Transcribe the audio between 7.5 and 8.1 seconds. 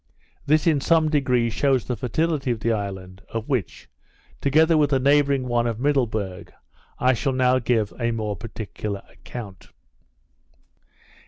give a